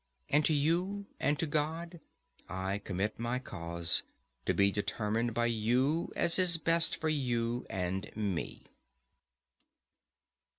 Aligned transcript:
And 0.29 0.43
to 0.45 0.53
you 0.55 1.05
and 1.19 1.37
to 1.37 1.45
God 1.45 1.99
I 2.49 2.79
commit 2.83 3.19
my 3.19 3.37
cause, 3.37 4.01
to 4.47 4.53
be 4.55 4.71
determined 4.71 5.35
by 5.35 5.45
you 5.45 6.11
as 6.15 6.39
is 6.39 6.57
best 6.57 6.95
for 6.99 7.07
you 7.09 7.67
and 7.69 8.09
me. 8.15 8.65